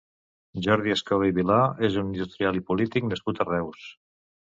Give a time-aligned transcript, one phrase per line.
[0.67, 1.57] Jordi Escoda i Vilà
[1.89, 3.85] és un industrial i polític nascut a Reus.